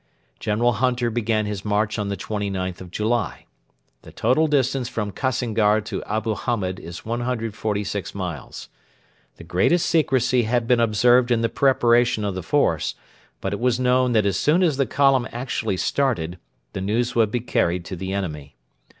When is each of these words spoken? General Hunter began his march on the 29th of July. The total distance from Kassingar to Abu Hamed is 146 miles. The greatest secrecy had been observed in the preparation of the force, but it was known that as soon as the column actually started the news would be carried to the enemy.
General 0.39 0.71
Hunter 0.73 1.11
began 1.11 1.45
his 1.45 1.63
march 1.63 1.99
on 1.99 2.07
the 2.09 2.17
29th 2.17 2.81
of 2.81 2.89
July. 2.89 3.45
The 4.01 4.11
total 4.11 4.47
distance 4.47 4.89
from 4.89 5.11
Kassingar 5.11 5.79
to 5.81 6.03
Abu 6.05 6.33
Hamed 6.33 6.79
is 6.79 7.05
146 7.05 8.15
miles. 8.15 8.67
The 9.37 9.43
greatest 9.43 9.85
secrecy 9.85 10.41
had 10.41 10.65
been 10.67 10.79
observed 10.79 11.29
in 11.29 11.41
the 11.41 11.49
preparation 11.49 12.25
of 12.25 12.33
the 12.33 12.41
force, 12.41 12.95
but 13.41 13.53
it 13.53 13.59
was 13.59 13.79
known 13.79 14.13
that 14.13 14.25
as 14.25 14.37
soon 14.39 14.63
as 14.63 14.77
the 14.77 14.87
column 14.87 15.27
actually 15.31 15.77
started 15.77 16.39
the 16.73 16.81
news 16.81 17.13
would 17.13 17.29
be 17.29 17.39
carried 17.39 17.85
to 17.85 17.95
the 17.95 18.11
enemy. 18.11 18.55